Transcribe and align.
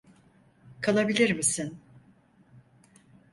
Kalabilir 0.81 1.29
misin? 1.31 1.79